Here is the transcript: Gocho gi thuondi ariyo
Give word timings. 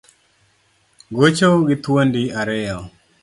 Gocho 1.15 1.49
gi 1.67 1.75
thuondi 1.83 2.23
ariyo 2.39 2.79